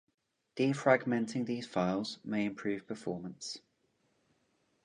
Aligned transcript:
Defragmenting 0.57 1.45
these 1.45 1.67
files 1.67 2.17
may 2.23 2.45
improve 2.47 2.87
performance. 2.87 3.59